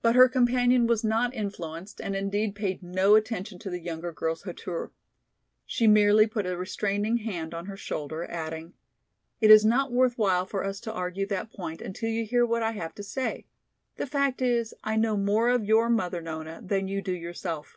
[0.00, 4.44] But her companion was not influenced and indeed paid no attention to the younger girl's
[4.44, 4.90] hauteur.
[5.66, 8.72] She merely put a restraining hand on her shoulder, adding,
[9.42, 12.62] "It is not worth while for us to argue that point until you hear what
[12.62, 13.44] I have to say.
[13.96, 17.76] The fact is, I know more of your mother, Nona, than you do yourself.